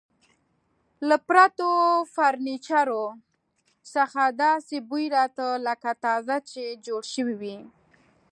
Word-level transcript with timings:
له 1.07 1.15
پرتو 1.27 1.67
فرنیچرو 2.13 3.03
څخه 3.93 4.23
داسې 4.43 4.75
بوی 4.89 5.05
راته، 5.15 5.47
لکه 5.67 5.91
تازه 6.05 6.35
چې 6.51 6.63
جوړ 6.85 7.01
شوي 7.13 7.35
وي. 7.41 7.57